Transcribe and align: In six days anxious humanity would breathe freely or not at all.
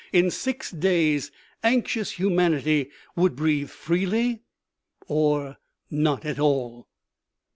In 0.11 0.31
six 0.31 0.71
days 0.71 1.31
anxious 1.63 2.13
humanity 2.13 2.89
would 3.15 3.35
breathe 3.35 3.69
freely 3.69 4.41
or 5.07 5.57
not 5.91 6.25
at 6.25 6.39
all. 6.39 6.87